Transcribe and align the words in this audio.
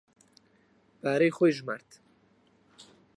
پارەی 1.01 1.31
خۆی 1.37 1.55
ژمارد. 1.57 1.89